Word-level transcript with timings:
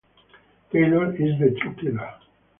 Taylor 0.71 1.13
is 1.13 1.37
the 1.37 1.55
true 1.61 1.75
killer. 1.75 2.11